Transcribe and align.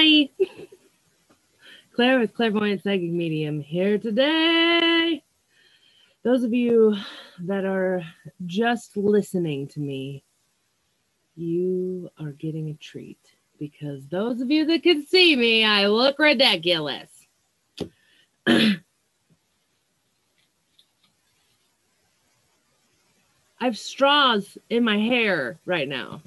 Hi. 0.00 0.28
Claire 1.92 2.20
with 2.20 2.32
Clairvoyant 2.32 2.84
Psychic 2.84 3.10
Medium 3.10 3.60
here 3.60 3.98
today. 3.98 5.24
Those 6.22 6.44
of 6.44 6.54
you 6.54 6.94
that 7.40 7.64
are 7.64 8.04
just 8.46 8.96
listening 8.96 9.66
to 9.66 9.80
me, 9.80 10.22
you 11.34 12.08
are 12.16 12.30
getting 12.30 12.70
a 12.70 12.74
treat 12.74 13.18
because 13.58 14.06
those 14.06 14.40
of 14.40 14.52
you 14.52 14.66
that 14.66 14.84
can 14.84 15.04
see 15.04 15.34
me, 15.34 15.64
I 15.64 15.88
look 15.88 16.20
ridiculous. 16.20 17.10
I 18.46 18.76
have 23.58 23.76
straws 23.76 24.56
in 24.70 24.84
my 24.84 24.98
hair 24.98 25.58
right 25.66 25.88
now. 25.88 26.22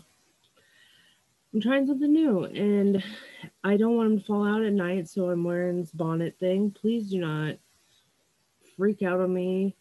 I'm 1.53 1.61
trying 1.61 1.87
something 1.87 2.11
new 2.11 2.43
and 2.43 3.01
I 3.63 3.77
don't 3.77 3.95
want 3.95 4.09
them 4.09 4.19
to 4.19 4.25
fall 4.25 4.47
out 4.47 4.63
at 4.63 4.73
night, 4.73 5.07
so 5.07 5.29
I'm 5.29 5.43
wearing 5.43 5.79
this 5.79 5.91
bonnet 5.91 6.35
thing. 6.39 6.71
Please 6.71 7.09
do 7.09 7.19
not 7.19 7.55
freak 8.75 9.03
out 9.03 9.19
on 9.19 9.33
me. 9.33 9.75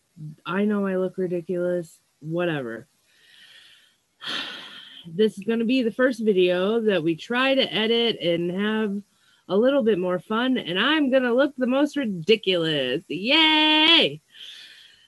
I 0.45 0.65
know 0.65 0.87
I 0.87 0.97
look 0.97 1.16
ridiculous, 1.16 2.01
whatever. 2.21 2.87
This 5.07 5.38
is 5.38 5.45
going 5.45 5.61
to 5.61 5.65
be 5.65 5.83
the 5.83 5.91
first 5.91 6.23
video 6.23 6.79
that 6.83 7.02
we 7.02 7.16
try 7.16 7.55
to 7.55 7.74
edit 7.74 8.21
and 8.21 8.51
have 8.51 9.02
a 9.48 9.57
little 9.57 9.83
bit 9.83 9.99
more 9.99 10.19
fun, 10.19 10.59
and 10.59 10.79
I'm 10.79 11.10
going 11.10 11.23
to 11.23 11.33
look 11.33 11.55
the 11.57 11.66
most 11.66 11.97
ridiculous. 11.97 13.02
Yay! 13.09 14.21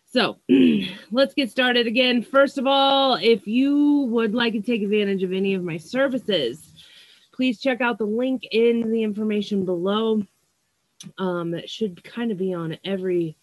So 0.06 0.38
let's 1.10 1.34
get 1.34 1.50
started 1.50 1.86
again. 1.86 2.22
First 2.22 2.56
of 2.56 2.66
all, 2.66 3.16
if 3.16 3.46
you 3.46 4.06
would 4.10 4.34
like 4.34 4.54
to 4.54 4.62
take 4.62 4.82
advantage 4.82 5.22
of 5.22 5.32
any 5.32 5.52
of 5.52 5.62
my 5.62 5.76
services, 5.76 6.71
please 7.42 7.58
check 7.58 7.80
out 7.80 7.98
the 7.98 8.04
link 8.04 8.46
in 8.52 8.88
the 8.92 9.02
information 9.02 9.64
below. 9.64 10.22
Um, 11.18 11.54
it 11.54 11.68
should 11.68 12.04
kind 12.04 12.30
of 12.30 12.38
be 12.38 12.54
on 12.54 12.78
every 12.84 13.36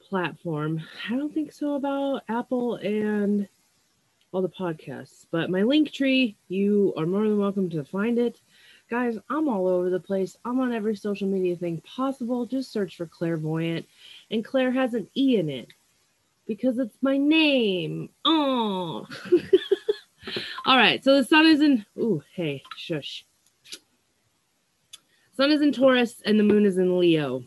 platform. 0.00 0.82
I 1.08 1.14
don't 1.14 1.32
think 1.32 1.52
so 1.52 1.74
about 1.76 2.24
Apple 2.28 2.74
and 2.74 3.46
all 4.32 4.42
the 4.42 4.48
podcasts, 4.48 5.26
but 5.30 5.48
my 5.48 5.60
Linktree, 5.60 6.34
you 6.48 6.92
are 6.96 7.06
more 7.06 7.22
than 7.22 7.38
welcome 7.38 7.70
to 7.70 7.84
find 7.84 8.18
it. 8.18 8.40
Guys, 8.90 9.16
I'm 9.30 9.48
all 9.48 9.68
over 9.68 9.90
the 9.90 10.00
place. 10.00 10.36
I'm 10.44 10.58
on 10.58 10.72
every 10.72 10.96
social 10.96 11.28
media 11.28 11.54
thing 11.54 11.80
possible. 11.82 12.46
Just 12.46 12.72
search 12.72 12.96
for 12.96 13.06
clairvoyant, 13.06 13.86
and 14.32 14.44
Claire 14.44 14.72
has 14.72 14.94
an 14.94 15.06
E 15.16 15.36
in 15.36 15.48
it 15.48 15.68
because 16.48 16.80
it's 16.80 16.98
my 17.00 17.16
name. 17.16 18.08
Oh. 18.24 19.06
All 20.66 20.76
right. 20.76 21.02
So 21.02 21.16
the 21.16 21.24
sun 21.24 21.46
is 21.46 21.60
in. 21.60 21.84
Ooh, 21.98 22.22
hey, 22.34 22.62
shush. 22.76 23.24
Sun 25.36 25.50
is 25.50 25.62
in 25.62 25.72
Taurus 25.72 26.20
and 26.26 26.38
the 26.38 26.44
moon 26.44 26.66
is 26.66 26.76
in 26.76 26.98
Leo. 26.98 27.42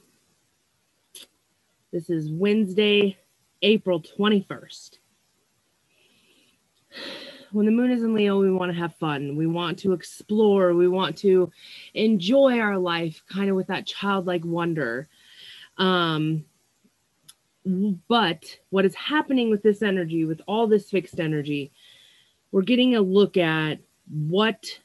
This 1.92 2.10
is 2.10 2.32
Wednesday, 2.32 3.18
April 3.62 4.02
21st. 4.02 4.98
When 7.52 7.68
the 7.68 7.72
moon 7.72 7.92
is 7.92 8.02
in 8.02 8.16
Leo, 8.16 8.40
we 8.40 8.52
want 8.52 8.72
to 8.72 8.78
have 8.80 8.96
fun. 8.96 9.36
We 9.36 9.46
want 9.46 9.78
to 9.80 9.94
explore. 9.94 10.74
We 10.74 10.88
want 10.88 11.16
to 11.20 11.52
enjoy 11.94 12.60
our 12.60 12.80
life 12.80 13.22
kind 13.32 13.52
of 13.52 13.56
with 13.56 13.68
that 13.68 13.86
childlike 13.86 14.44
wonder. 14.44 15.08
Um, 15.78 16.46
but 18.08 18.44
what 18.72 18.86
is 18.86 18.96
happening 18.96 19.52
with 19.52 19.62
this 19.62 19.84
energy, 19.84 20.26
with 20.26 20.42
all 20.48 20.66
this 20.66 20.90
fixed 20.90 21.20
energy, 21.20 21.72
we're 22.54 22.62
getting 22.62 22.96
a 22.96 23.02
look 23.02 23.36
at 23.36 23.80
what 24.10 24.80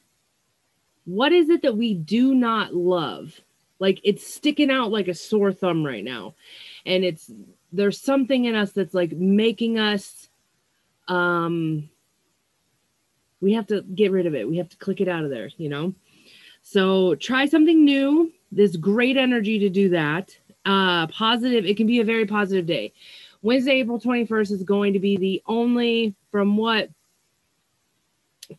what 1.05 1.31
is 1.31 1.49
it 1.49 1.61
that 1.61 1.77
we 1.77 1.93
do 1.93 2.35
not 2.35 2.73
love? 2.73 3.39
Like 3.77 4.01
it's 4.03 4.27
sticking 4.27 4.69
out 4.71 4.91
like 4.91 5.07
a 5.07 5.13
sore 5.13 5.53
thumb 5.53 5.85
right 5.85 6.03
now. 6.03 6.33
And 6.85 7.05
it's 7.05 7.31
there's 7.71 8.01
something 8.01 8.45
in 8.45 8.55
us 8.55 8.71
that's 8.71 8.95
like 8.95 9.11
making 9.11 9.79
us 9.79 10.29
um 11.07 11.89
we 13.39 13.53
have 13.53 13.67
to 13.67 13.83
get 13.83 14.11
rid 14.11 14.25
of 14.25 14.35
it. 14.35 14.49
We 14.49 14.57
have 14.57 14.69
to 14.69 14.77
click 14.77 14.99
it 14.99 15.07
out 15.07 15.23
of 15.23 15.29
there, 15.29 15.49
you 15.57 15.69
know? 15.69 15.93
So 16.63 17.15
try 17.15 17.45
something 17.45 17.85
new. 17.85 18.33
this 18.51 18.75
great 18.75 19.15
energy 19.15 19.59
to 19.59 19.69
do 19.69 19.89
that 19.89 20.35
uh, 20.65 21.07
positive. 21.07 21.65
It 21.65 21.77
can 21.77 21.87
be 21.87 21.99
a 21.99 22.03
very 22.03 22.25
positive 22.25 22.65
day. 22.65 22.93
Wednesday, 23.41 23.79
April 23.79 23.99
21st 23.99 24.51
is 24.51 24.63
going 24.63 24.91
to 24.93 24.99
be 24.99 25.15
the 25.15 25.41
only, 25.45 26.15
from 26.31 26.57
what 26.57 26.89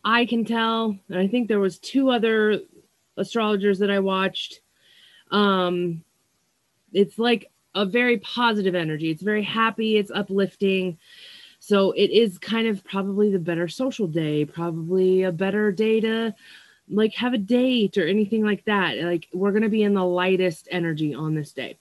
I 0.03 0.25
can 0.25 0.45
tell, 0.45 0.97
and 1.09 1.17
I 1.17 1.27
think 1.27 1.47
there 1.47 1.59
was 1.59 1.77
two 1.77 2.09
other 2.09 2.61
astrologers 3.17 3.79
that 3.79 3.91
I 3.91 3.99
watched. 3.99 4.61
Um, 5.31 6.03
it's 6.93 7.17
like 7.19 7.51
a 7.75 7.85
very 7.85 8.17
positive 8.19 8.75
energy. 8.75 9.09
It's 9.09 9.21
very 9.21 9.43
happy. 9.43 9.97
It's 9.97 10.11
uplifting. 10.11 10.97
So 11.59 11.91
it 11.91 12.09
is 12.09 12.37
kind 12.37 12.67
of 12.67 12.83
probably 12.83 13.31
the 13.31 13.39
better 13.39 13.67
social 13.67 14.07
day, 14.07 14.45
probably 14.45 15.23
a 15.23 15.31
better 15.31 15.71
day 15.71 15.99
to 16.01 16.33
like 16.89 17.13
have 17.13 17.33
a 17.33 17.37
date 17.37 17.97
or 17.97 18.07
anything 18.07 18.43
like 18.43 18.65
that. 18.65 18.97
Like 18.97 19.27
we're 19.33 19.51
going 19.51 19.63
to 19.63 19.69
be 19.69 19.83
in 19.83 19.93
the 19.93 20.03
lightest 20.03 20.67
energy 20.71 21.13
on 21.13 21.35
this 21.35 21.53
day. 21.53 21.77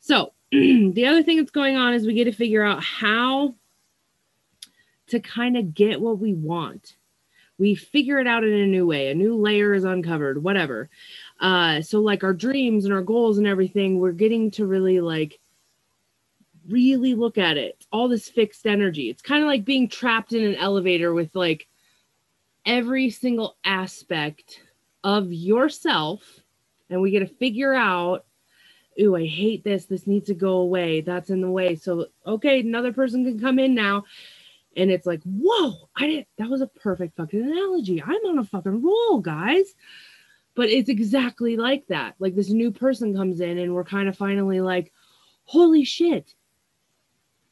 So 0.00 0.32
the 0.52 1.06
other 1.06 1.22
thing 1.22 1.38
that's 1.38 1.50
going 1.50 1.76
on 1.76 1.94
is 1.94 2.06
we 2.06 2.14
get 2.14 2.24
to 2.24 2.32
figure 2.32 2.62
out 2.62 2.82
how 2.82 3.54
to 5.08 5.20
kind 5.20 5.56
of 5.56 5.74
get 5.74 6.00
what 6.00 6.18
we 6.18 6.34
want. 6.34 6.94
We 7.58 7.74
figure 7.74 8.18
it 8.18 8.26
out 8.26 8.44
in 8.44 8.52
a 8.52 8.66
new 8.66 8.86
way. 8.86 9.10
A 9.10 9.14
new 9.14 9.36
layer 9.36 9.74
is 9.74 9.84
uncovered, 9.84 10.42
whatever. 10.42 10.90
Uh, 11.40 11.80
so 11.80 12.00
like 12.00 12.22
our 12.22 12.34
dreams 12.34 12.84
and 12.84 12.92
our 12.92 13.02
goals 13.02 13.38
and 13.38 13.46
everything, 13.46 13.98
we're 13.98 14.12
getting 14.12 14.50
to 14.52 14.66
really 14.66 15.00
like 15.00 15.38
really 16.68 17.14
look 17.14 17.38
at 17.38 17.56
it. 17.56 17.86
All 17.92 18.08
this 18.08 18.28
fixed 18.28 18.66
energy. 18.66 19.08
It's 19.08 19.22
kind 19.22 19.42
of 19.42 19.48
like 19.48 19.64
being 19.64 19.88
trapped 19.88 20.32
in 20.32 20.44
an 20.44 20.56
elevator 20.56 21.14
with 21.14 21.34
like 21.34 21.68
every 22.64 23.10
single 23.10 23.56
aspect 23.64 24.60
of 25.04 25.32
yourself 25.32 26.40
and 26.90 27.00
we 27.00 27.12
get 27.12 27.20
to 27.20 27.26
figure 27.26 27.72
out 27.72 28.24
ooh, 29.00 29.16
I 29.16 29.26
hate 29.26 29.64
this. 29.64 29.84
This 29.84 30.06
needs 30.06 30.26
to 30.26 30.34
go 30.34 30.58
away. 30.58 31.00
That's 31.00 31.30
in 31.30 31.40
the 31.40 31.50
way. 31.50 31.74
So, 31.74 32.06
okay, 32.26 32.60
another 32.60 32.92
person 32.92 33.24
can 33.24 33.38
come 33.38 33.58
in 33.58 33.74
now. 33.74 34.04
And 34.76 34.90
it's 34.90 35.06
like, 35.06 35.22
whoa, 35.24 35.88
I 35.96 36.06
didn't, 36.06 36.28
that 36.38 36.50
was 36.50 36.60
a 36.60 36.66
perfect 36.66 37.16
fucking 37.16 37.40
analogy. 37.40 38.02
I'm 38.02 38.26
on 38.26 38.38
a 38.38 38.44
fucking 38.44 38.82
roll, 38.82 39.20
guys. 39.20 39.74
But 40.54 40.68
it's 40.68 40.88
exactly 40.88 41.56
like 41.56 41.86
that. 41.88 42.14
Like 42.18 42.34
this 42.34 42.50
new 42.50 42.70
person 42.70 43.14
comes 43.14 43.40
in 43.40 43.58
and 43.58 43.74
we're 43.74 43.84
kind 43.84 44.08
of 44.08 44.16
finally 44.16 44.60
like, 44.60 44.92
holy 45.44 45.84
shit, 45.84 46.34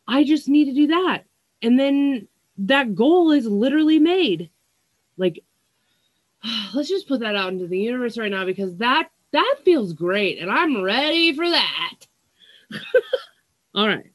I 0.06 0.24
just 0.24 0.48
need 0.48 0.66
to 0.66 0.74
do 0.74 0.86
that. 0.88 1.24
And 1.62 1.78
then 1.78 2.28
that 2.58 2.94
goal 2.94 3.30
is 3.30 3.46
literally 3.46 3.98
made. 3.98 4.50
Like, 5.16 5.42
let's 6.74 6.88
just 6.88 7.08
put 7.08 7.20
that 7.20 7.36
out 7.36 7.52
into 7.52 7.66
the 7.66 7.78
universe 7.78 8.18
right 8.18 8.30
now 8.30 8.44
because 8.44 8.76
that 8.76 9.08
that 9.32 9.56
feels 9.64 9.92
great, 9.92 10.38
and 10.38 10.48
I'm 10.48 10.80
ready 10.80 11.32
for 11.32 11.48
that. 11.48 12.06
All 13.74 13.88
right. 13.88 14.13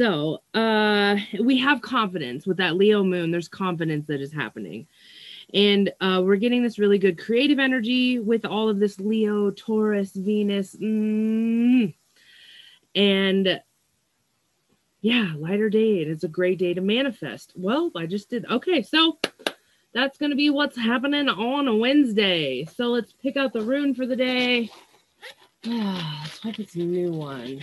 So 0.00 0.40
uh, 0.54 1.16
we 1.42 1.58
have 1.58 1.82
confidence 1.82 2.46
with 2.46 2.56
that 2.56 2.74
Leo 2.74 3.04
moon. 3.04 3.30
There's 3.30 3.48
confidence 3.48 4.06
that 4.06 4.22
is 4.22 4.32
happening. 4.32 4.86
And 5.52 5.92
uh, 6.00 6.22
we're 6.24 6.36
getting 6.36 6.62
this 6.62 6.78
really 6.78 6.96
good 6.96 7.18
creative 7.18 7.58
energy 7.58 8.18
with 8.18 8.46
all 8.46 8.70
of 8.70 8.80
this 8.80 8.98
Leo, 8.98 9.50
Taurus, 9.50 10.12
Venus. 10.12 10.74
Mm. 10.74 11.92
And 12.94 13.60
yeah, 15.02 15.34
lighter 15.36 15.68
day. 15.68 15.98
It's 15.98 16.24
a 16.24 16.28
great 16.28 16.58
day 16.58 16.72
to 16.72 16.80
manifest. 16.80 17.52
Well, 17.54 17.90
I 17.94 18.06
just 18.06 18.30
did. 18.30 18.46
Okay, 18.46 18.80
so 18.80 19.18
that's 19.92 20.16
going 20.16 20.30
to 20.30 20.36
be 20.36 20.48
what's 20.48 20.78
happening 20.78 21.28
on 21.28 21.68
a 21.68 21.76
Wednesday. 21.76 22.64
So 22.74 22.86
let's 22.86 23.12
pick 23.12 23.36
out 23.36 23.52
the 23.52 23.60
rune 23.60 23.94
for 23.94 24.06
the 24.06 24.16
day. 24.16 24.70
let's 25.66 26.38
hope 26.38 26.58
it's 26.58 26.74
a 26.76 26.78
new 26.78 27.12
one. 27.12 27.60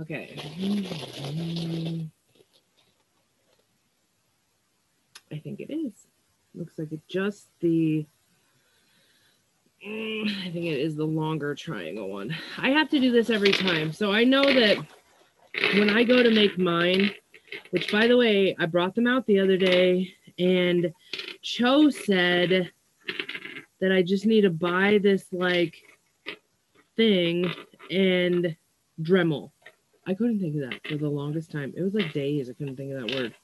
Okay. 0.00 0.34
I 5.30 5.38
think 5.38 5.60
it 5.60 5.70
is. 5.70 5.92
Looks 6.54 6.78
like 6.78 6.92
it 6.92 7.00
just 7.08 7.48
the. 7.60 8.06
I 9.82 10.50
think 10.52 10.66
it 10.66 10.80
is 10.80 10.96
the 10.96 11.04
longer 11.04 11.54
triangle 11.54 12.10
one. 12.10 12.34
I 12.58 12.70
have 12.70 12.88
to 12.90 13.00
do 13.00 13.12
this 13.12 13.30
every 13.30 13.52
time. 13.52 13.92
So 13.92 14.12
I 14.12 14.24
know 14.24 14.42
that 14.42 14.76
when 15.74 15.90
I 15.90 16.04
go 16.04 16.22
to 16.22 16.30
make 16.30 16.58
mine, 16.58 17.12
which 17.70 17.90
by 17.90 18.06
the 18.06 18.16
way, 18.16 18.54
I 18.58 18.66
brought 18.66 18.94
them 18.94 19.06
out 19.06 19.26
the 19.26 19.40
other 19.40 19.56
day 19.56 20.12
and 20.38 20.92
Cho 21.42 21.90
said 21.90 22.70
that 23.80 23.92
I 23.92 24.02
just 24.02 24.26
need 24.26 24.42
to 24.42 24.50
buy 24.50 24.98
this 25.02 25.24
like 25.32 25.76
thing 26.96 27.50
and 27.90 28.56
Dremel. 29.00 29.50
I 30.10 30.14
couldn't 30.14 30.40
think 30.40 30.56
of 30.56 30.68
that 30.68 30.84
for 30.88 30.96
the 30.96 31.08
longest 31.08 31.52
time. 31.52 31.72
It 31.76 31.82
was 31.82 31.94
like 31.94 32.12
days. 32.12 32.50
I 32.50 32.52
couldn't 32.54 32.74
think 32.74 32.92
of 32.92 33.06
that 33.06 33.14
word. 33.14 33.34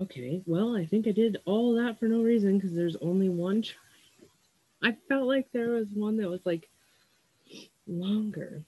Okay, 0.00 0.42
well, 0.46 0.74
I 0.74 0.86
think 0.86 1.06
I 1.06 1.10
did 1.10 1.36
all 1.44 1.74
that 1.74 2.00
for 2.00 2.06
no 2.06 2.22
reason 2.22 2.56
because 2.56 2.74
there's 2.74 2.96
only 3.02 3.28
one. 3.28 3.62
I 4.82 4.96
felt 5.06 5.26
like 5.26 5.52
there 5.52 5.72
was 5.72 5.88
one 5.92 6.16
that 6.16 6.30
was 6.30 6.40
like 6.46 6.70
longer. 7.86 8.64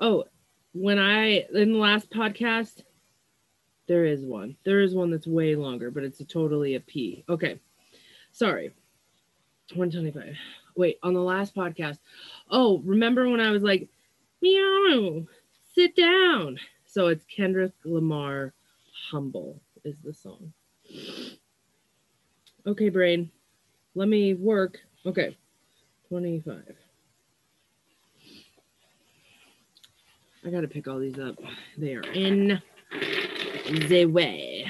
Oh, 0.00 0.24
when 0.72 0.98
I, 0.98 1.46
in 1.54 1.74
the 1.74 1.78
last 1.78 2.10
podcast, 2.10 2.82
there 3.90 4.04
is 4.04 4.24
one. 4.24 4.56
There 4.64 4.82
is 4.82 4.94
one 4.94 5.10
that's 5.10 5.26
way 5.26 5.56
longer, 5.56 5.90
but 5.90 6.04
it's 6.04 6.20
a 6.20 6.24
totally 6.24 6.76
a 6.76 6.80
P. 6.80 7.24
Okay. 7.28 7.58
Sorry. 8.30 8.70
125. 9.74 10.36
Wait, 10.76 11.00
on 11.02 11.12
the 11.12 11.20
last 11.20 11.56
podcast. 11.56 11.98
Oh, 12.48 12.78
remember 12.84 13.28
when 13.28 13.40
I 13.40 13.50
was 13.50 13.64
like, 13.64 13.88
meow, 14.40 15.26
sit 15.74 15.96
down. 15.96 16.60
So 16.86 17.08
it's 17.08 17.24
Kendrick 17.24 17.72
Lamar 17.84 18.52
Humble 19.10 19.60
is 19.82 19.96
the 20.04 20.14
song. 20.14 20.52
Okay, 22.68 22.90
brain. 22.90 23.28
Let 23.96 24.06
me 24.06 24.34
work. 24.34 24.78
Okay. 25.04 25.36
25. 26.10 26.62
I 30.46 30.50
got 30.50 30.60
to 30.60 30.68
pick 30.68 30.86
all 30.86 31.00
these 31.00 31.18
up. 31.18 31.34
They 31.76 31.96
are 31.96 32.12
in 32.12 32.62
the 33.70 34.06
way. 34.06 34.66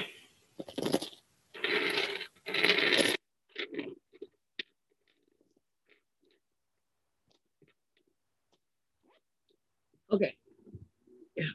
Okay. 10.11 10.35
Yeah. 11.35 11.45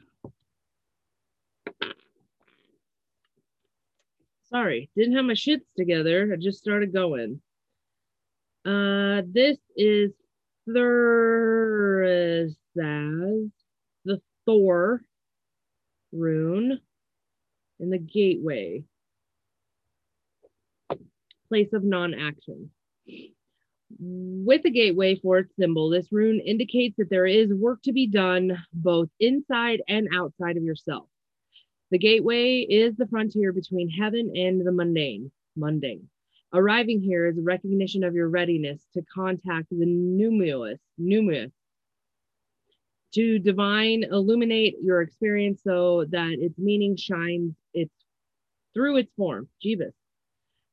Sorry, 4.49 4.89
didn't 4.95 5.15
have 5.15 5.25
my 5.25 5.33
shits 5.33 5.61
together. 5.77 6.31
I 6.33 6.35
just 6.37 6.59
started 6.59 6.91
going. 6.91 7.39
Uh, 8.65 9.21
this 9.31 9.57
is 9.77 10.11
Thurisaz, 10.67 12.57
the 12.75 14.21
Thor 14.45 15.01
rune 16.11 16.81
in 17.79 17.89
the 17.89 17.97
gateway, 17.97 18.83
place 21.47 21.73
of 21.73 21.83
non 21.83 22.13
action. 22.13 22.71
With 23.99 24.63
the 24.63 24.71
gateway 24.71 25.15
for 25.15 25.39
its 25.39 25.55
symbol, 25.57 25.89
this 25.89 26.11
rune 26.11 26.39
indicates 26.41 26.97
that 26.97 27.09
there 27.09 27.25
is 27.25 27.53
work 27.53 27.81
to 27.83 27.93
be 27.93 28.07
done 28.07 28.57
both 28.73 29.09
inside 29.19 29.81
and 29.87 30.09
outside 30.13 30.57
of 30.57 30.63
yourself. 30.63 31.07
The 31.89 31.97
gateway 31.97 32.61
is 32.61 32.97
the 32.97 33.07
frontier 33.07 33.53
between 33.53 33.89
heaven 33.89 34.33
and 34.35 34.65
the 34.65 34.73
mundane. 34.73 35.31
Mundane. 35.55 36.09
Arriving 36.53 37.01
here 37.01 37.27
is 37.27 37.37
a 37.37 37.41
recognition 37.41 38.03
of 38.03 38.13
your 38.13 38.29
readiness 38.29 38.85
to 38.93 39.01
contact 39.13 39.69
the 39.69 39.85
numerous, 39.85 40.79
numerous, 40.97 41.51
to 43.13 43.39
divine 43.39 44.03
illuminate 44.03 44.75
your 44.81 45.01
experience 45.01 45.61
so 45.63 46.05
that 46.09 46.37
its 46.39 46.57
meaning 46.57 46.95
shines 46.95 47.55
its 47.77 47.93
through 48.73 48.97
its 48.97 49.11
form. 49.15 49.47
Jeebus. 49.63 49.93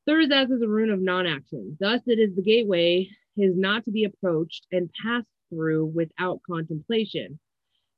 Thurisaz 0.08 0.52
is 0.52 0.62
a 0.62 0.68
rune 0.68 0.90
of 0.90 1.00
non-action. 1.00 1.76
Thus, 1.80 2.00
it 2.06 2.18
is 2.18 2.34
the 2.34 2.42
gateway 2.42 3.08
is 3.36 3.56
not 3.56 3.84
to 3.84 3.90
be 3.90 4.04
approached 4.04 4.66
and 4.70 4.90
passed 5.02 5.26
through 5.50 5.86
without 5.86 6.40
contemplation. 6.46 7.38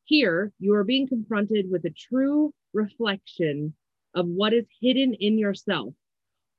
Here, 0.05 0.53
you 0.61 0.75
are 0.75 0.85
being 0.85 1.09
confronted 1.09 1.67
with 1.71 1.85
a 1.85 1.91
true 1.91 2.53
reflection 2.73 3.75
of 4.15 4.27
what 4.27 4.53
is 4.53 4.65
hidden 4.81 5.15
in 5.15 5.39
yourself. 5.39 5.95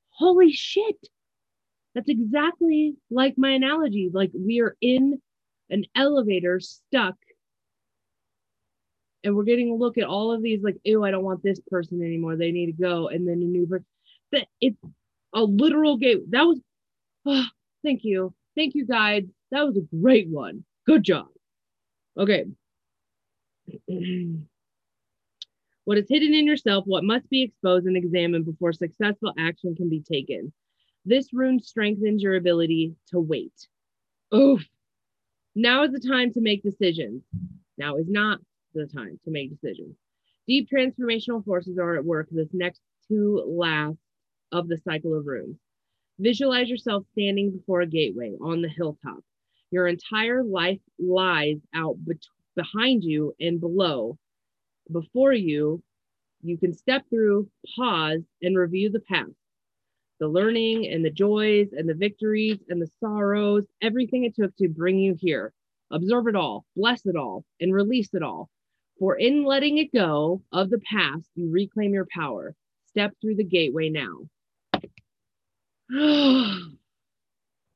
Holy 0.09 0.51
shit! 0.51 0.97
That's 1.95 2.09
exactly 2.09 2.95
like 3.09 3.35
my 3.37 3.51
analogy. 3.51 4.09
Like 4.13 4.31
we 4.33 4.59
are 4.61 4.75
in 4.81 5.21
an 5.69 5.85
elevator 5.95 6.59
stuck 6.59 7.15
and 9.27 9.35
we're 9.35 9.43
getting 9.43 9.69
a 9.69 9.75
look 9.75 9.97
at 9.97 10.05
all 10.05 10.31
of 10.31 10.41
these 10.41 10.63
like 10.63 10.77
ew 10.85 11.03
i 11.03 11.11
don't 11.11 11.25
want 11.25 11.43
this 11.43 11.59
person 11.67 12.01
anymore. 12.01 12.37
They 12.37 12.51
need 12.51 12.67
to 12.67 12.71
go. 12.71 13.09
And 13.09 13.27
then 13.27 13.35
a 13.35 13.45
new 13.45 13.67
person 13.67 13.85
that 14.31 14.47
it's 14.61 14.77
a 15.33 15.43
literal 15.43 15.97
gate 15.97 16.31
that 16.31 16.43
was 16.43 16.59
oh, 17.25 17.45
thank 17.83 18.05
you. 18.05 18.33
Thank 18.55 18.73
you 18.73 18.85
guide 18.85 19.27
that 19.51 19.65
was 19.65 19.77
a 19.77 19.95
great 19.95 20.29
one. 20.29 20.63
Good 20.85 21.03
job. 21.03 21.27
Okay. 22.17 22.45
What 25.83 25.97
is 25.97 26.07
hidden 26.09 26.33
in 26.33 26.45
yourself 26.45 26.83
what 26.85 27.05
must 27.05 27.29
be 27.29 27.43
exposed 27.43 27.85
and 27.85 27.95
examined 27.95 28.45
before 28.45 28.73
successful 28.73 29.33
action 29.39 29.73
can 29.73 29.87
be 29.87 30.01
taken. 30.01 30.51
This 31.05 31.29
rune 31.31 31.61
strengthens 31.61 32.21
your 32.21 32.35
ability 32.35 32.95
to 33.11 33.21
wait. 33.21 33.53
Oof. 34.35 34.65
Now 35.55 35.83
is 35.83 35.93
the 35.93 36.01
time 36.01 36.33
to 36.33 36.41
make 36.41 36.61
decisions. 36.61 37.23
Now 37.77 37.95
is 37.95 38.09
not 38.09 38.41
the 38.77 38.87
time 38.87 39.19
to 39.25 39.31
make 39.31 39.49
decisions. 39.49 39.95
Deep 40.47 40.69
transformational 40.73 41.43
forces 41.43 41.77
are 41.77 41.95
at 41.95 42.05
work 42.05 42.29
this 42.31 42.49
next 42.53 42.81
two 43.07 43.43
last 43.47 43.97
of 44.51 44.67
the 44.67 44.77
cycle 44.77 45.15
of 45.15 45.25
runes. 45.25 45.57
Visualize 46.19 46.69
yourself 46.69 47.05
standing 47.11 47.51
before 47.51 47.81
a 47.81 47.87
gateway 47.87 48.33
on 48.41 48.61
the 48.61 48.69
hilltop. 48.69 49.23
Your 49.71 49.87
entire 49.87 50.43
life 50.43 50.79
lies 50.99 51.57
out 51.75 51.97
be- 52.05 52.15
behind 52.55 53.03
you 53.03 53.35
and 53.39 53.59
below. 53.59 54.17
Before 54.91 55.33
you, 55.33 55.83
you 56.41 56.57
can 56.57 56.73
step 56.73 57.03
through, 57.09 57.49
pause, 57.75 58.21
and 58.41 58.57
review 58.57 58.89
the 58.89 59.01
past 59.01 59.31
the 60.19 60.27
learning 60.27 60.87
and 60.87 61.05
the 61.05 61.11
joys 61.11 61.69
and 61.73 61.87
the 61.87 61.93
victories 61.93 62.57
and 62.69 62.81
the 62.81 62.89
sorrows, 62.99 63.65
everything 63.81 64.23
it 64.23 64.35
took 64.35 64.55
to 64.57 64.67
bring 64.67 64.97
you 64.97 65.15
here. 65.19 65.53
Observe 65.91 66.27
it 66.27 66.35
all, 66.35 66.65
bless 66.75 67.05
it 67.05 67.15
all, 67.15 67.45
and 67.61 67.73
release 67.73 68.13
it 68.13 68.23
all. 68.23 68.49
For 68.99 69.15
in 69.15 69.43
letting 69.43 69.77
it 69.77 69.93
go 69.93 70.41
of 70.51 70.69
the 70.69 70.79
past, 70.79 71.29
you 71.35 71.51
reclaim 71.51 71.93
your 71.93 72.07
power. 72.11 72.55
Step 72.87 73.13
through 73.21 73.35
the 73.35 73.43
gateway 73.43 73.89
now. 73.89 74.27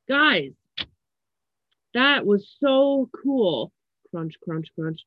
Guys, 0.09 0.51
that 1.93 2.25
was 2.25 2.49
so 2.59 3.09
cool. 3.23 3.71
Crunch, 4.09 4.33
crunch, 4.43 4.67
crunch. 4.75 5.01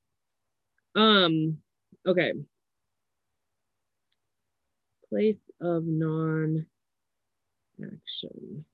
Um, 0.94 1.59
okay. 2.06 2.33
Place 5.11 5.37
of 5.61 5.85
non 5.85 6.66
action. 7.83 8.64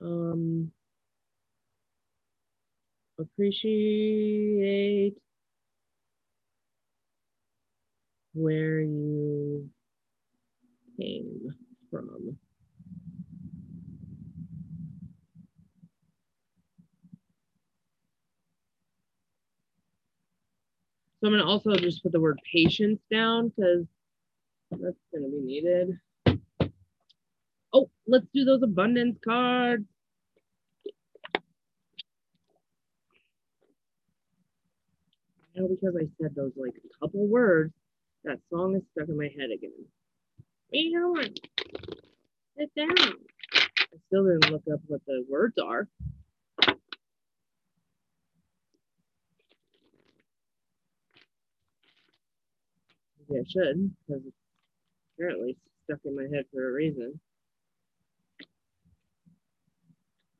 Um, 0.00 0.70
appreciate 3.18 5.16
where 8.34 8.80
you 8.80 9.68
came 10.98 11.54
from. 11.90 12.36
So 21.20 21.26
I'm 21.26 21.32
to 21.44 21.46
also 21.46 21.74
just 21.76 22.02
put 22.02 22.12
the 22.12 22.20
word 22.20 22.38
patience 22.52 23.00
down 23.10 23.48
because 23.48 23.86
that's 24.70 24.96
to 25.24 25.30
be 25.30 25.42
needed. 25.42 25.98
Oh, 27.72 27.90
let's 28.06 28.26
do 28.34 28.44
those 28.44 28.62
abundance 28.62 29.18
cards. 29.24 29.84
Because 35.54 35.94
I 35.96 36.08
said 36.20 36.34
those 36.34 36.52
like 36.56 36.74
a 36.76 37.04
couple 37.04 37.26
words, 37.28 37.74
that 38.24 38.38
song 38.50 38.76
is 38.76 38.82
stuck 38.92 39.08
in 39.08 39.16
my 39.16 39.30
head 39.38 39.50
again. 39.54 39.72
Hey, 40.72 40.90
on. 40.94 41.34
Sit 42.58 42.70
down. 42.76 43.14
I 43.92 43.96
still 44.06 44.24
didn't 44.24 44.50
look 44.50 44.62
up 44.72 44.80
what 44.86 45.00
the 45.06 45.24
words 45.28 45.56
are. 45.62 45.88
Maybe 53.28 53.40
I 53.40 53.44
should, 53.48 53.90
because 54.06 54.22
it's 54.26 54.36
apparently 55.16 55.56
stuck 55.84 56.00
in 56.04 56.16
my 56.16 56.24
head 56.34 56.44
for 56.52 56.68
a 56.68 56.72
reason. 56.72 57.18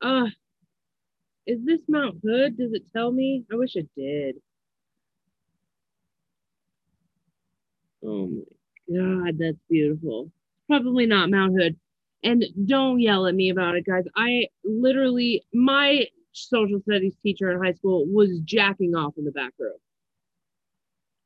Uh, 0.02 0.26
is 1.46 1.58
this 1.64 1.80
Mount 1.88 2.18
Hood? 2.24 2.56
Does 2.56 2.72
it 2.72 2.84
tell 2.92 3.10
me? 3.10 3.44
I 3.52 3.56
wish 3.56 3.76
it 3.76 3.88
did. 3.96 4.36
Oh 8.04 8.26
my 8.26 8.96
God, 8.96 9.38
that's 9.38 9.58
beautiful. 9.68 10.30
Probably 10.68 11.06
not 11.06 11.30
Mount 11.30 11.54
Hood. 11.58 11.76
And 12.22 12.44
don't 12.66 13.00
yell 13.00 13.26
at 13.26 13.34
me 13.34 13.50
about 13.50 13.76
it, 13.76 13.86
guys. 13.86 14.04
I 14.16 14.46
literally, 14.64 15.42
my 15.52 16.06
social 16.32 16.80
studies 16.80 17.16
teacher 17.22 17.50
in 17.50 17.62
high 17.62 17.72
school 17.72 18.06
was 18.06 18.40
jacking 18.44 18.94
off 18.94 19.14
in 19.16 19.24
the 19.24 19.32
back 19.32 19.52
room. 19.58 19.78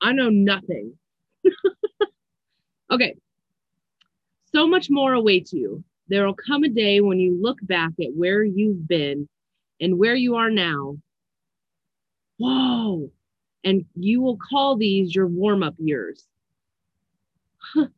I 0.01 0.13
know 0.13 0.29
nothing. 0.29 0.97
okay. 2.91 3.15
So 4.53 4.67
much 4.67 4.89
more 4.89 5.15
awaits 5.15 5.53
you. 5.53 5.83
There 6.09 6.27
will 6.27 6.35
come 6.35 6.65
a 6.65 6.69
day 6.69 7.01
when 7.01 7.19
you 7.19 7.37
look 7.41 7.59
back 7.63 7.93
at 8.01 8.15
where 8.15 8.45
you've 8.45 8.87
been 8.87 9.29
and 9.81 9.99
where 9.99 10.15
you 10.15 10.37
are 10.37 10.51
now. 10.51 10.97
Whoa. 12.39 13.11
And 13.65 13.85
you 13.95 14.21
will 14.21 14.37
call 14.37 14.77
these 14.77 15.15
your 15.15 15.27
warm 15.27 15.63
up 15.63 15.75
years. 15.79 16.27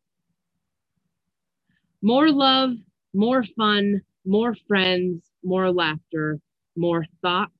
more 2.03 2.31
love, 2.31 2.73
more 3.15 3.45
fun, 3.57 4.03
more 4.27 4.57
friends, 4.69 5.25
more 5.45 5.73
laughter, 5.73 6.41
more 6.77 7.05
thoughts, 7.23 7.53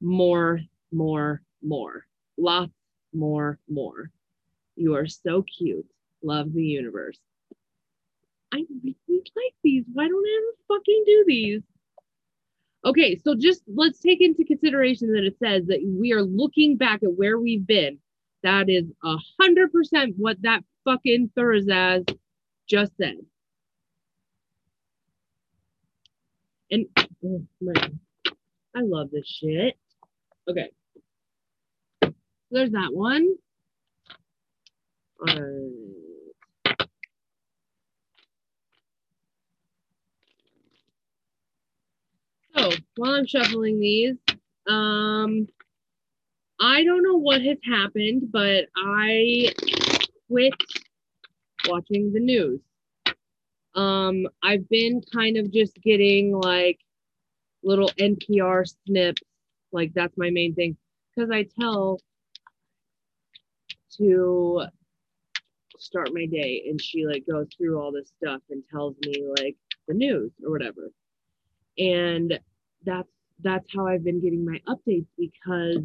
more, 0.00 0.60
more, 0.92 1.42
more. 1.62 2.06
Lots 2.38 2.72
more, 3.14 3.58
more. 3.68 4.10
You 4.76 4.94
are 4.96 5.06
so 5.08 5.44
cute. 5.58 5.86
Love 6.22 6.52
the 6.54 6.64
universe. 6.64 7.18
I 8.52 8.58
really 8.84 8.96
like 9.36 9.54
these. 9.64 9.84
Why 9.92 10.08
don't 10.08 10.24
I 10.26 10.38
ever 10.42 10.78
fucking 10.80 11.04
do 11.06 11.24
these? 11.26 11.62
Okay, 12.84 13.16
so 13.24 13.36
just 13.36 13.62
let's 13.68 14.00
take 14.00 14.22
into 14.22 14.44
consideration 14.44 15.12
that 15.14 15.24
it 15.24 15.38
says 15.38 15.66
that 15.68 15.80
we 15.84 16.12
are 16.14 16.22
looking 16.24 16.76
back 16.78 17.02
at 17.04 17.14
where 17.14 17.38
we've 17.38 17.66
been. 17.66 17.98
That 18.42 18.70
is 18.70 18.86
a 19.04 19.16
hundred 19.40 19.72
percent 19.72 20.14
what 20.18 20.42
that 20.42 20.64
fucking 20.84 21.30
Thurisaz 21.36 22.16
just 22.68 22.92
said. 23.00 23.16
And 26.70 26.86
oh, 27.24 27.42
I 28.74 28.80
love 28.80 29.10
this 29.10 29.26
shit. 29.26 29.76
Okay. 30.48 30.70
There's 32.50 32.70
that 32.72 32.90
one. 32.92 33.34
So 42.56 42.70
while 42.96 43.12
I'm 43.12 43.26
shuffling 43.26 43.80
these, 43.80 44.16
um, 44.68 45.46
I 46.60 46.84
don't 46.84 47.02
know 47.02 47.16
what 47.16 47.42
has 47.42 47.58
happened, 47.64 48.30
but 48.32 48.66
I 48.76 49.52
quit 50.32 50.54
watching 51.68 52.10
the 52.12 52.20
news. 52.20 52.60
Um, 53.74 54.26
I've 54.42 54.68
been 54.68 55.02
kind 55.12 55.36
of 55.36 55.52
just 55.52 55.74
getting 55.82 56.34
like 56.34 56.78
little 57.62 57.90
NPR 57.98 58.66
snips, 58.86 59.22
like 59.72 59.92
that's 59.94 60.16
my 60.16 60.30
main 60.30 60.54
thing, 60.54 60.76
because 61.14 61.30
I 61.30 61.46
tell 61.60 62.00
to 63.98 64.62
start 65.78 66.10
my 66.14 66.26
day 66.26 66.64
and 66.68 66.80
she 66.80 67.04
like 67.06 67.24
goes 67.30 67.48
through 67.56 67.78
all 67.78 67.92
this 67.92 68.10
stuff 68.22 68.40
and 68.50 68.62
tells 68.70 68.96
me 69.04 69.26
like 69.38 69.56
the 69.88 69.94
news 69.94 70.30
or 70.44 70.50
whatever 70.50 70.90
and 71.76 72.38
that's 72.84 73.08
that's 73.42 73.66
how 73.74 73.86
i've 73.86 74.04
been 74.04 74.22
getting 74.22 74.44
my 74.44 74.60
updates 74.68 75.08
because 75.18 75.82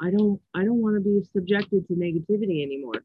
i 0.00 0.10
don't 0.10 0.40
i 0.54 0.64
don't 0.64 0.82
want 0.82 0.94
to 0.94 1.00
be 1.00 1.22
subjected 1.32 1.86
to 1.86 1.94
negativity 1.94 2.62
anymore 2.62 3.04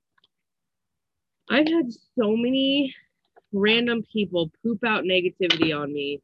i've 1.49 1.67
had 1.67 1.91
so 2.17 2.35
many 2.35 2.93
random 3.51 4.03
people 4.11 4.51
poop 4.63 4.83
out 4.85 5.03
negativity 5.03 5.75
on 5.77 5.93
me 5.93 6.21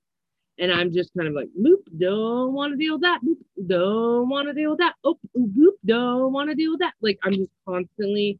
and 0.59 0.71
I'm 0.71 0.91
just 0.91 1.11
kind 1.17 1.27
of 1.27 1.33
like, 1.33 1.47
boop, 1.57 1.83
don't 1.97 2.53
want 2.53 2.73
to 2.73 2.77
deal 2.77 2.95
with 2.95 3.03
that. 3.03 3.21
Boop, 3.23 3.37
don't 3.67 4.29
want 4.29 4.47
to 4.49 4.53
deal 4.53 4.71
with 4.71 4.79
that. 4.79 4.93
Oh, 5.03 5.17
boop, 5.35 5.77
don't 5.85 6.33
want 6.33 6.49
to 6.49 6.55
deal 6.55 6.71
with 6.71 6.81
that. 6.81 6.93
Like 7.01 7.17
I'm 7.23 7.33
just 7.33 7.51
constantly 7.67 8.39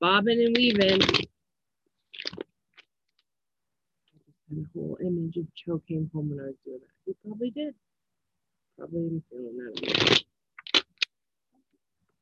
bobbing 0.00 0.40
and 0.42 0.56
weaving. 0.56 1.00
The 4.50 4.66
whole 4.74 4.98
image 5.00 5.36
of 5.36 5.46
Cho 5.54 5.80
came 5.86 6.10
home 6.12 6.30
when 6.30 6.40
I 6.40 6.46
was 6.46 6.54
doing 6.64 6.80
that. 6.80 6.94
He 7.06 7.14
probably 7.24 7.50
did. 7.50 7.74
Probably 8.78 9.02
didn't 9.02 9.24
feeling 9.30 9.56
that. 9.58 10.24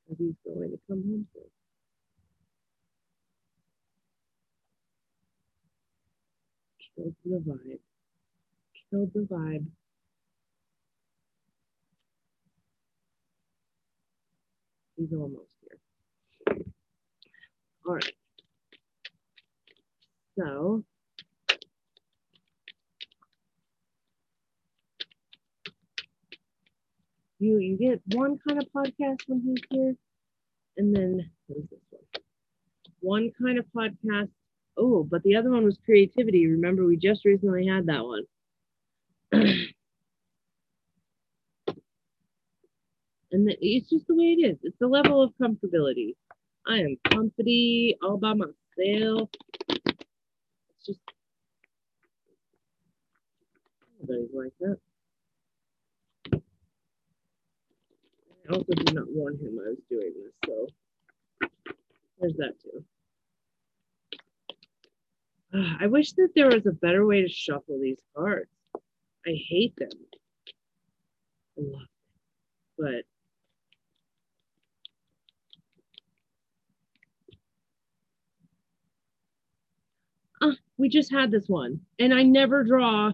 Because 0.08 0.18
he's 0.18 0.36
going 0.46 0.70
to 0.70 0.78
come 0.88 1.02
home 1.04 1.26
soon. 1.34 1.44
Killed 6.96 7.14
the 7.24 7.52
vibe 7.52 7.78
killed 8.90 9.10
the 9.14 9.20
vibe. 9.20 9.66
He's 14.96 15.12
almost 15.12 15.52
here. 15.62 15.78
All 17.86 17.94
right. 17.94 18.12
So, 20.38 20.84
you 27.38 27.58
you 27.58 27.76
get 27.78 28.00
one 28.16 28.38
kind 28.46 28.62
of 28.62 28.68
podcast 28.72 29.22
when 29.26 29.40
he's 29.42 29.62
here, 29.70 29.94
and 30.76 30.94
then 30.94 31.30
this 31.48 31.64
one? 31.90 32.02
One 33.00 33.30
kind 33.40 33.58
of 33.58 33.66
podcast. 33.74 34.30
Oh, 34.76 35.02
but 35.04 35.22
the 35.24 35.36
other 35.36 35.50
one 35.50 35.64
was 35.64 35.78
creativity. 35.84 36.46
Remember, 36.46 36.86
we 36.86 36.96
just 36.96 37.24
recently 37.24 37.66
had 37.66 37.86
that 37.86 38.04
one. 38.04 38.24
and 39.32 39.68
the, 43.48 43.56
it's 43.60 43.90
just 43.90 44.06
the 44.06 44.14
way 44.14 44.36
it 44.38 44.44
is. 44.44 44.58
It's 44.62 44.78
the 44.78 44.86
level 44.86 45.22
of 45.22 45.32
comfortability. 45.40 46.14
I 46.66 46.78
am 46.78 46.96
comfy 47.10 47.96
all 48.02 48.18
by 48.18 48.34
myself. 48.34 49.30
It's 49.68 50.86
just 50.86 51.00
everybody's 54.02 54.30
like 54.34 54.52
that. 54.60 54.78
I 58.48 58.54
also 58.54 58.72
did 58.74 58.94
not 58.94 59.06
warn 59.08 59.34
him 59.34 59.58
I 59.64 59.70
was 59.70 59.78
doing 59.90 60.12
this, 60.24 60.32
so 60.46 60.66
there's 62.20 62.34
that 62.36 62.54
too. 62.62 62.84
I 65.80 65.86
wish 65.86 66.12
that 66.12 66.30
there 66.34 66.48
was 66.48 66.66
a 66.66 66.72
better 66.72 67.06
way 67.06 67.22
to 67.22 67.28
shuffle 67.28 67.78
these 67.80 68.02
cards. 68.16 68.50
I 69.26 69.32
hate 69.48 69.74
them. 69.76 69.88
I 71.58 71.62
love 71.62 71.72
them. 72.78 73.04
But 80.40 80.46
uh, 80.46 80.54
we 80.76 80.88
just 80.88 81.10
had 81.12 81.30
this 81.30 81.48
one 81.48 81.80
and 81.98 82.14
I 82.14 82.22
never 82.22 82.64
draw. 82.64 83.12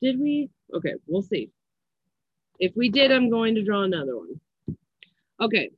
Did 0.00 0.18
we? 0.18 0.50
Okay, 0.74 0.94
we'll 1.06 1.22
see. 1.22 1.50
If 2.62 2.76
we 2.76 2.90
did, 2.90 3.10
I'm 3.10 3.28
going 3.28 3.56
to 3.56 3.64
draw 3.64 3.82
another 3.82 4.16
one. 4.16 4.40
Okay, 5.40 5.72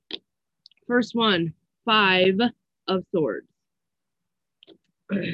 first 0.86 1.14
one, 1.14 1.54
five 1.86 2.38
of 2.86 3.02
swords. 3.10 3.46
Okay. 5.10 5.32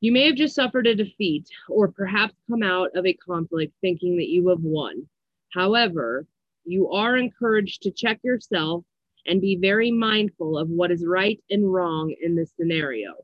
You 0.00 0.12
may 0.12 0.26
have 0.26 0.36
just 0.36 0.54
suffered 0.54 0.86
a 0.86 0.94
defeat 0.94 1.48
or 1.70 1.88
perhaps 1.88 2.34
come 2.50 2.62
out 2.62 2.90
of 2.94 3.06
a 3.06 3.14
conflict 3.14 3.72
thinking 3.80 4.18
that 4.18 4.28
you 4.28 4.46
have 4.48 4.60
won. 4.60 5.08
However, 5.54 6.26
you 6.68 6.90
are 6.90 7.16
encouraged 7.16 7.82
to 7.82 7.90
check 7.90 8.20
yourself 8.22 8.84
and 9.26 9.40
be 9.40 9.56
very 9.56 9.90
mindful 9.90 10.58
of 10.58 10.68
what 10.68 10.90
is 10.90 11.04
right 11.06 11.40
and 11.50 11.72
wrong 11.72 12.14
in 12.20 12.36
this 12.36 12.52
scenario. 12.58 13.14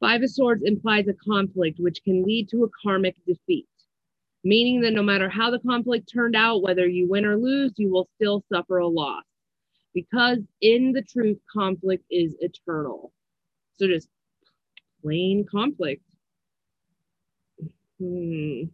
Five 0.00 0.22
of 0.22 0.30
Swords 0.30 0.62
implies 0.64 1.08
a 1.08 1.14
conflict 1.14 1.78
which 1.78 2.02
can 2.02 2.22
lead 2.24 2.48
to 2.50 2.64
a 2.64 2.70
karmic 2.82 3.16
defeat, 3.26 3.68
meaning 4.44 4.80
that 4.80 4.94
no 4.94 5.02
matter 5.02 5.28
how 5.28 5.50
the 5.50 5.58
conflict 5.58 6.10
turned 6.10 6.34
out, 6.34 6.62
whether 6.62 6.88
you 6.88 7.06
win 7.08 7.26
or 7.26 7.36
lose, 7.36 7.74
you 7.76 7.90
will 7.90 8.08
still 8.16 8.42
suffer 8.50 8.78
a 8.78 8.88
loss. 8.88 9.24
Because 9.92 10.38
in 10.62 10.92
the 10.92 11.02
truth, 11.02 11.38
conflict 11.52 12.04
is 12.10 12.34
eternal. 12.40 13.12
So 13.76 13.86
just 13.86 14.08
plain 15.02 15.44
conflict. 15.50 16.02
Hmm. 17.98 18.64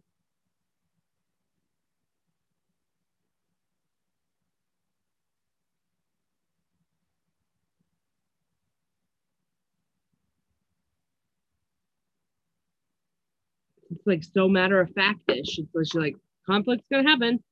like 14.07 14.23
so 14.23 14.47
matter 14.47 14.79
of 14.79 14.89
factish. 14.91 15.57
It's 15.59 15.69
literally 15.73 16.11
like 16.11 16.15
conflict's 16.45 16.87
gonna 16.91 17.07
happen. 17.07 17.43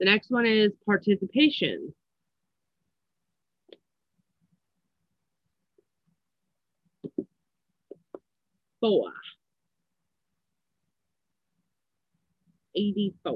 The 0.00 0.06
next 0.06 0.30
one 0.30 0.46
is 0.46 0.72
participation. 0.84 1.94
Four. 8.80 9.12
84. 12.74 13.34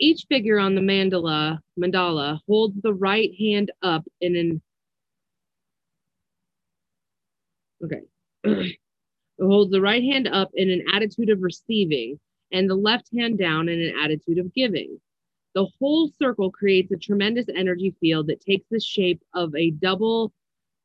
Each 0.00 0.24
figure 0.28 0.58
on 0.58 0.74
the 0.74 0.80
mandala, 0.80 1.58
mandala 1.78 2.40
holds 2.48 2.80
the 2.82 2.94
right 2.94 3.30
hand 3.38 3.70
up 3.82 4.04
in 4.20 4.36
an 4.36 4.62
okay 7.84 8.72
Hold 9.40 9.72
the 9.72 9.80
right 9.80 10.02
hand 10.02 10.28
up 10.28 10.50
in 10.54 10.70
an 10.70 10.84
attitude 10.92 11.28
of 11.28 11.42
receiving 11.42 12.18
and 12.52 12.70
the 12.70 12.76
left 12.76 13.08
hand 13.16 13.38
down 13.38 13.68
in 13.68 13.80
an 13.80 13.94
attitude 14.02 14.38
of 14.38 14.54
giving. 14.54 15.00
The 15.54 15.66
whole 15.78 16.08
circle 16.18 16.50
creates 16.50 16.92
a 16.92 16.96
tremendous 16.96 17.46
energy 17.54 17.94
field 18.00 18.28
that 18.28 18.40
takes 18.40 18.66
the 18.70 18.80
shape 18.80 19.20
of 19.34 19.54
a 19.56 19.70
double 19.72 20.32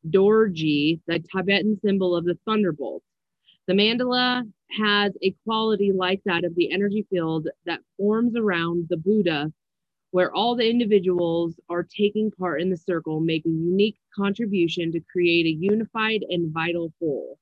dorji, 0.09 0.99
the 1.05 1.19
Tibetan 1.19 1.79
symbol 1.83 2.15
of 2.15 2.25
the 2.25 2.37
thunderbolt. 2.45 3.03
The 3.67 3.73
mandala 3.73 4.51
has 4.71 5.13
a 5.21 5.35
quality 5.45 5.91
like 5.91 6.21
that 6.25 6.43
of 6.43 6.55
the 6.55 6.71
energy 6.71 7.05
field 7.09 7.47
that 7.65 7.81
forms 7.97 8.35
around 8.35 8.87
the 8.89 8.97
Buddha, 8.97 9.51
where 10.11 10.33
all 10.33 10.55
the 10.55 10.69
individuals 10.69 11.59
are 11.69 11.83
taking 11.83 12.31
part 12.31 12.61
in 12.61 12.69
the 12.69 12.77
circle, 12.77 13.19
make 13.19 13.45
a 13.45 13.49
unique 13.49 13.97
contribution 14.15 14.91
to 14.91 15.01
create 15.11 15.45
a 15.45 15.59
unified 15.59 16.23
and 16.29 16.51
vital 16.53 16.93
whole. 16.99 17.37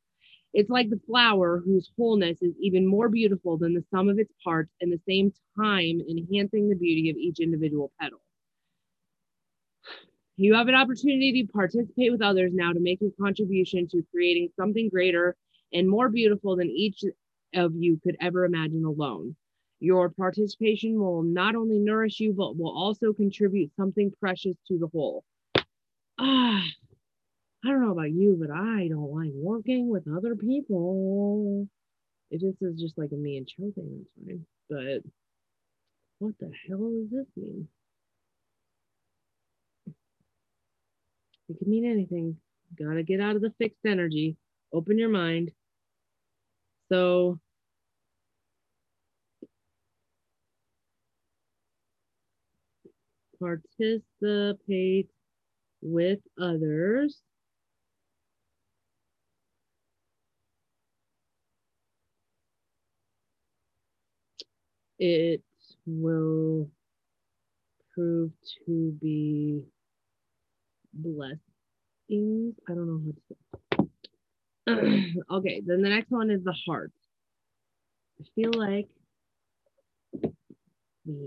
It's 0.54 0.70
like 0.70 0.90
the 0.90 1.02
flower 1.08 1.62
whose 1.64 1.92
wholeness 1.98 2.42
is 2.42 2.56
even 2.60 2.88
more 2.88 3.10
beautiful 3.10 3.58
than 3.58 3.74
the 3.74 3.86
sum 3.92 4.10
of 4.10 4.20
its 4.20 4.34
parts, 4.44 4.72
and 4.82 4.92
the 4.92 5.02
same 5.08 5.32
time 5.58 6.02
enhancing 6.10 6.70
the 6.70 6.76
beauty 6.76 7.10
of 7.10 7.18
each 7.18 7.40
individual 7.40 7.92
petal. 8.00 8.22
You 10.38 10.56
have 10.56 10.68
an 10.68 10.76
opportunity 10.76 11.44
to 11.44 11.52
participate 11.52 12.12
with 12.12 12.22
others 12.22 12.52
now 12.54 12.74
to 12.74 12.80
make 12.80 13.02
your 13.02 13.12
contribution 13.20 13.88
to 13.90 14.04
creating 14.12 14.50
something 14.56 14.90
greater 14.90 15.36
and 15.74 15.90
more 15.90 16.10
beautiful 16.10 16.56
than 16.56 16.70
each 16.70 17.04
of 17.56 17.74
you 17.76 18.00
could 18.04 18.16
ever 18.22 18.46
imagine 18.46 18.86
alone. 18.86 19.36
Your 19.80 20.10
participation 20.10 21.00
will 21.00 21.22
not 21.22 21.56
only 21.56 21.78
nourish 21.80 22.20
you, 22.20 22.34
but 22.34 22.58
will 22.58 22.76
also 22.76 23.14
contribute 23.14 23.72
something 23.76 24.12
precious 24.20 24.56
to 24.68 24.78
the 24.80 24.88
whole. 24.88 25.24
Ah, 26.20 26.64
I 27.66 27.70
don't 27.70 27.82
know 27.82 27.92
about 27.92 28.12
you, 28.12 28.38
but 28.40 28.52
I 28.52 28.88
don't 28.88 29.12
like 29.12 29.32
working 29.34 29.90
with 29.90 30.08
other 30.08 30.36
people. 30.36 31.68
It 32.30 32.42
just 32.42 32.58
is 32.62 32.80
just 32.80 32.98
like 32.98 33.12
a 33.12 33.16
me 33.16 33.38
and 33.38 33.48
Cho 33.48 33.72
thing 33.74 34.06
that's 34.26 34.28
fine. 34.28 34.46
But 34.70 35.12
what 36.20 36.34
the 36.40 36.52
hell 36.68 36.90
does 36.90 37.10
this 37.12 37.28
mean? 37.36 37.68
It 41.50 41.58
can 41.60 41.70
mean 41.70 41.86
anything. 41.86 42.38
Gotta 42.78 43.04
get 43.04 43.22
out 43.22 43.36
of 43.36 43.42
the 43.42 43.54
fixed 43.58 43.86
energy. 43.86 44.36
Open 44.74 44.98
your 44.98 45.10
mind. 45.10 45.52
So 46.92 47.40
participate 53.40 55.10
with 55.82 56.20
others. 56.42 57.22
It 65.00 65.44
will 65.86 66.70
prove 67.94 68.32
to 68.66 68.98
be 69.02 69.64
blessings. 70.94 71.40
I 72.68 72.74
don't 72.74 72.88
know 72.88 73.02
how 73.06 73.12
to 73.12 73.22
say 73.28 75.14
okay, 75.32 75.62
then 75.66 75.82
the 75.82 75.90
next 75.90 76.12
one 76.12 76.30
is 76.32 76.44
the 76.44 76.56
heart. 76.66 76.92
I 78.20 78.26
feel 78.36 78.52
like 78.54 78.88
we 81.06 81.24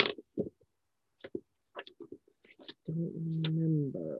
don't 2.90 3.42
remember. 3.44 4.18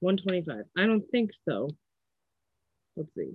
One 0.00 0.16
twenty-five. 0.16 0.64
I 0.78 0.86
don't 0.86 1.04
think 1.10 1.30
so. 1.48 1.68
Let's 2.96 3.14
see. 3.14 3.32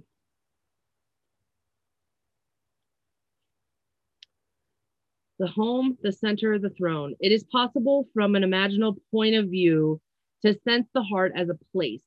The 5.38 5.48
home, 5.48 5.98
the 6.02 6.12
center, 6.12 6.54
of 6.54 6.62
the 6.62 6.70
throne. 6.70 7.14
It 7.20 7.32
is 7.32 7.44
possible 7.44 8.08
from 8.14 8.36
an 8.36 8.44
imaginal 8.44 8.96
point 9.12 9.36
of 9.36 9.50
view 9.50 10.00
to 10.44 10.58
sense 10.68 10.88
the 10.94 11.04
heart 11.04 11.34
as 11.36 11.50
a 11.50 11.60
place. 11.72 12.02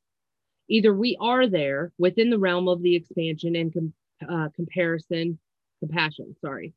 Either 0.69 0.95
we 0.95 1.17
are 1.21 1.47
there 1.47 1.93
within 1.99 2.31
the 2.31 2.39
realm 2.39 2.69
of 2.69 2.83
the 2.83 2.97
expansion 2.97 3.55
and 3.55 3.73
com- 3.73 3.93
uh, 4.29 4.49
comparison, 4.57 5.39
compassion, 5.81 6.35
sorry, 6.41 6.73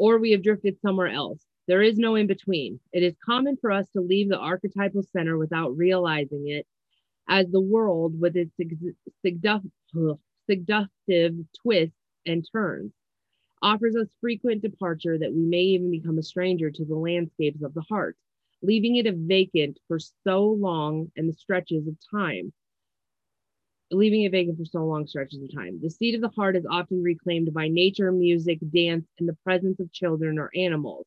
or 0.00 0.18
we 0.18 0.30
have 0.30 0.42
drifted 0.42 0.80
somewhere 0.80 1.08
else. 1.08 1.44
There 1.68 1.82
is 1.82 1.98
no 1.98 2.14
in 2.14 2.26
between. 2.26 2.80
It 2.92 3.02
is 3.02 3.14
common 3.24 3.58
for 3.60 3.70
us 3.70 3.86
to 3.90 4.00
leave 4.00 4.30
the 4.30 4.38
archetypal 4.38 5.02
center 5.02 5.36
without 5.38 5.76
realizing 5.76 6.48
it, 6.48 6.66
as 7.28 7.50
the 7.50 7.60
world, 7.60 8.18
with 8.18 8.34
its 8.34 8.50
seductive 9.22 11.34
twists 11.62 11.96
and 12.26 12.48
turns, 12.50 12.92
offers 13.62 13.94
us 13.94 14.08
frequent 14.22 14.62
departure 14.62 15.18
that 15.18 15.34
we 15.34 15.44
may 15.44 15.62
even 15.62 15.90
become 15.90 16.18
a 16.18 16.22
stranger 16.22 16.70
to 16.70 16.84
the 16.86 16.96
landscapes 16.96 17.62
of 17.62 17.74
the 17.74 17.82
heart 17.82 18.16
leaving 18.62 18.96
it 18.96 19.06
a 19.06 19.12
vacant 19.12 19.78
for 19.88 19.98
so 19.98 20.44
long 20.44 21.10
and 21.16 21.28
the 21.28 21.32
stretches 21.32 21.86
of 21.86 21.96
time. 22.10 22.52
Leaving 23.92 24.22
it 24.22 24.32
vacant 24.32 24.56
for 24.56 24.64
so 24.64 24.84
long 24.84 25.06
stretches 25.06 25.42
of 25.42 25.52
time. 25.52 25.80
The 25.80 25.90
seat 25.90 26.14
of 26.14 26.20
the 26.20 26.28
heart 26.28 26.56
is 26.56 26.66
often 26.70 27.02
reclaimed 27.02 27.52
by 27.52 27.68
nature, 27.68 28.12
music, 28.12 28.58
dance, 28.72 29.06
and 29.18 29.28
the 29.28 29.36
presence 29.44 29.80
of 29.80 29.92
children 29.92 30.38
or 30.38 30.50
animals. 30.54 31.06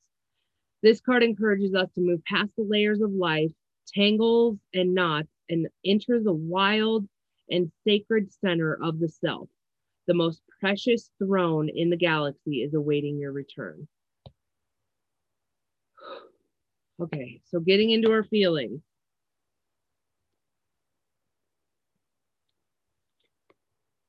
This 0.82 1.00
card 1.00 1.24
encourages 1.24 1.74
us 1.74 1.90
to 1.94 2.02
move 2.02 2.24
past 2.26 2.52
the 2.58 2.64
layers 2.64 3.02
of 3.02 3.14
life, 3.14 3.52
tangles 3.88 4.58
and 4.74 4.94
knots, 4.94 5.30
and 5.50 5.68
enter 5.86 6.22
the 6.22 6.34
wild 6.34 7.08
and 7.50 7.72
sacred 7.86 8.32
center 8.34 8.78
of 8.84 9.00
the 9.00 9.08
self. 9.08 9.50
The 10.08 10.14
most 10.14 10.42
precious 10.60 11.10
throne 11.20 11.70
in 11.70 11.90
the 11.90 11.98
galaxy 11.98 12.64
is 12.64 12.74
awaiting 12.74 13.18
your 13.18 13.32
return. 13.32 13.88
Okay, 17.02 17.42
so 17.46 17.60
getting 17.60 17.90
into 17.90 18.12
our 18.12 18.24
feelings. 18.24 18.80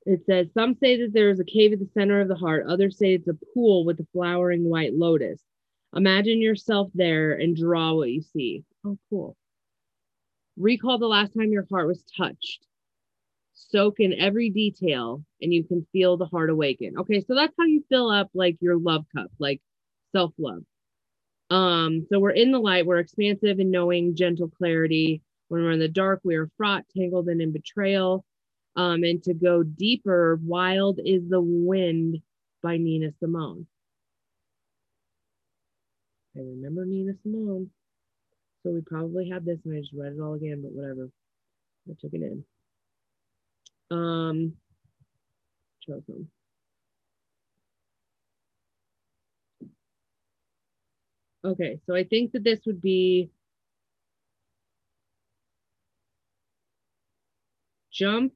It 0.06 0.24
says, 0.26 0.48
some 0.52 0.74
say 0.74 0.98
that 1.00 1.14
there 1.14 1.30
is 1.30 1.40
a 1.40 1.44
cave 1.44 1.72
at 1.72 1.78
the 1.78 1.88
center 1.94 2.20
of 2.20 2.28
the 2.28 2.34
heart. 2.34 2.66
Others 2.68 2.98
say 2.98 3.14
it's 3.14 3.28
a 3.28 3.38
pool 3.54 3.84
with 3.84 4.00
a 4.00 4.06
flowering 4.12 4.68
white 4.68 4.94
lotus. 4.94 5.40
Imagine 5.96 6.42
yourself 6.42 6.90
there 6.94 7.32
and 7.34 7.56
draw 7.56 7.94
what 7.94 8.10
you 8.10 8.20
see. 8.20 8.64
Oh, 8.84 8.98
cool. 9.08 9.36
Recall 10.56 10.98
the 10.98 11.06
last 11.06 11.32
time 11.32 11.52
your 11.52 11.66
heart 11.70 11.86
was 11.86 12.04
touched. 12.16 12.66
Soak 13.54 14.00
in 14.00 14.12
every 14.12 14.50
detail 14.50 15.24
and 15.40 15.54
you 15.54 15.64
can 15.64 15.86
feel 15.92 16.16
the 16.16 16.26
heart 16.26 16.50
awaken. 16.50 16.98
Okay, 16.98 17.20
so 17.20 17.34
that's 17.34 17.54
how 17.58 17.64
you 17.64 17.84
fill 17.88 18.10
up 18.10 18.28
like 18.34 18.56
your 18.60 18.76
love 18.76 19.06
cup, 19.14 19.30
like 19.38 19.60
self 20.12 20.32
love. 20.38 20.64
Um, 21.50 22.06
so 22.10 22.18
we're 22.18 22.30
in 22.30 22.52
the 22.52 22.58
light, 22.58 22.86
we're 22.86 22.98
expansive 22.98 23.58
and 23.58 23.70
knowing, 23.70 24.16
gentle 24.16 24.48
clarity. 24.48 25.22
When 25.48 25.62
we're 25.62 25.72
in 25.72 25.78
the 25.78 25.88
dark, 25.88 26.20
we 26.24 26.36
are 26.36 26.50
fraught, 26.56 26.84
tangled, 26.96 27.28
and 27.28 27.40
in 27.40 27.52
betrayal. 27.52 28.24
Um, 28.76 29.04
and 29.04 29.22
to 29.24 29.34
go 29.34 29.62
deeper, 29.62 30.38
Wild 30.42 30.98
is 31.04 31.22
the 31.28 31.40
Wind 31.40 32.20
by 32.62 32.76
Nina 32.76 33.10
Simone. 33.20 33.66
I 36.36 36.40
remember 36.40 36.84
Nina 36.84 37.12
Simone. 37.22 37.70
So 38.62 38.72
we 38.72 38.80
probably 38.80 39.28
had 39.28 39.44
this 39.44 39.58
and 39.64 39.76
I 39.76 39.80
just 39.80 39.92
read 39.92 40.14
it 40.14 40.20
all 40.20 40.34
again, 40.34 40.62
but 40.62 40.72
whatever. 40.72 41.10
I 41.88 41.92
took 42.00 42.14
it 42.14 42.22
in. 42.22 42.44
Um, 43.90 44.54
Chosen. 45.86 46.30
Okay, 51.44 51.78
so 51.86 51.94
I 51.94 52.04
think 52.04 52.32
that 52.32 52.42
this 52.42 52.60
would 52.64 52.80
be 52.80 53.30
jump 57.92 58.32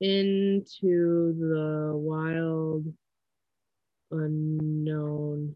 into 0.00 1.34
the 1.38 1.92
wild 1.94 2.84
unknown 4.10 5.54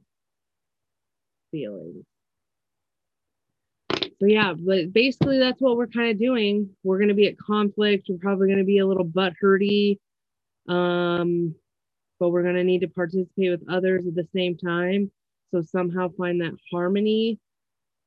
feeling 1.50 2.04
So 4.22 4.28
yeah, 4.28 4.54
but 4.56 4.92
basically 4.92 5.40
that's 5.40 5.60
what 5.60 5.76
we're 5.76 5.88
kind 5.88 6.12
of 6.12 6.18
doing. 6.20 6.70
We're 6.84 6.98
going 6.98 7.08
to 7.08 7.14
be 7.14 7.26
at 7.26 7.36
conflict. 7.38 8.06
We're 8.08 8.18
probably 8.18 8.46
going 8.46 8.60
to 8.60 8.64
be 8.64 8.78
a 8.78 8.86
little 8.86 9.02
butt 9.02 9.32
hurty. 9.42 9.98
Um, 10.68 11.56
but 12.20 12.28
we're 12.30 12.44
going 12.44 12.54
to 12.54 12.62
need 12.62 12.82
to 12.82 12.88
participate 12.88 13.50
with 13.50 13.68
others 13.68 14.06
at 14.06 14.14
the 14.14 14.28
same 14.32 14.56
time. 14.56 15.10
So 15.50 15.62
somehow 15.62 16.10
find 16.16 16.40
that 16.40 16.52
harmony 16.72 17.40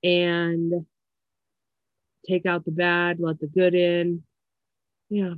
and 0.05 0.85
take 2.25 2.45
out 2.45 2.63
the 2.63 2.71
bad, 2.71 3.19
let 3.19 3.41
the 3.41 3.47
good 3.47 3.75
in. 3.75 4.23
Yeah, 5.09 5.33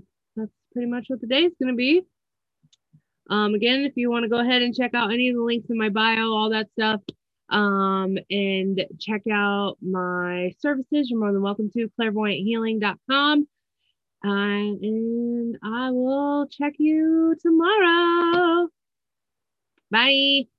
pretty 0.77 0.91
much 0.91 1.05
what 1.07 1.19
the 1.19 1.25
day 1.25 1.39
is 1.39 1.53
going 1.59 1.73
to 1.73 1.75
be. 1.75 2.03
Um, 3.31 3.55
again, 3.55 3.81
if 3.81 3.93
you 3.95 4.11
want 4.11 4.23
to 4.23 4.29
go 4.29 4.39
ahead 4.39 4.61
and 4.61 4.75
check 4.75 4.93
out 4.93 5.11
any 5.11 5.29
of 5.29 5.35
the 5.35 5.41
links 5.41 5.71
in 5.71 5.77
my 5.77 5.89
bio, 5.89 6.31
all 6.31 6.51
that 6.51 6.69
stuff, 6.69 7.01
um, 7.49 8.15
and 8.29 8.85
check 8.99 9.21
out 9.33 9.77
my 9.81 10.53
services, 10.59 11.09
you're 11.09 11.19
more 11.19 11.33
than 11.33 11.41
welcome 11.41 11.71
to 11.71 11.89
clairvoyanthealing.com. 11.99 13.47
Uh, 14.23 14.29
and 14.29 15.57
I 15.63 15.89
will 15.89 16.47
check 16.47 16.73
you 16.77 17.35
tomorrow. 17.41 18.67
Bye. 19.89 20.56